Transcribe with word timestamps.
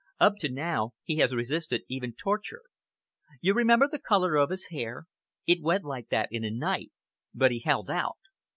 Up 0.19 0.37
to 0.39 0.49
now, 0.49 0.93
he 1.03 1.17
has 1.17 1.31
resisted 1.31 1.83
even 1.87 2.15
torture. 2.15 2.63
You 3.39 3.53
remember 3.53 3.87
the 3.87 3.99
color 3.99 4.35
of 4.35 4.49
his 4.49 4.69
hair? 4.69 5.03
It 5.45 5.61
went 5.61 5.83
like 5.83 6.09
that 6.09 6.29
in 6.31 6.43
a 6.43 6.49
night, 6.49 6.91
but 7.35 7.51
he 7.51 7.59
held 7.59 7.91
out. 7.91 8.17